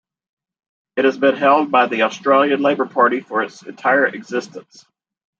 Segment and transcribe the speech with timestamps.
[0.95, 4.87] It has been held by the Australian Labor Party for its entire existence.